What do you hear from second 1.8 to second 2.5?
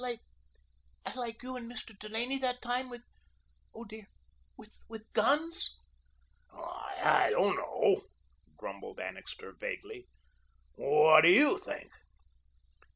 Delaney